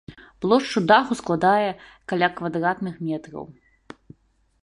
[0.43, 1.67] Плошчу даху складае
[2.11, 3.43] каля квадратных метраў.